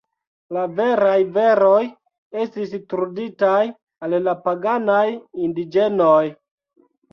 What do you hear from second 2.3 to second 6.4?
estis truditaj al la paganaj indiĝenoj.